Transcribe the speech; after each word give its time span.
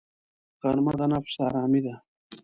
غرمه 0.61 0.93
د 0.99 1.01
نفس 1.13 1.35
آرامي 1.45 1.81
ده 1.85 1.95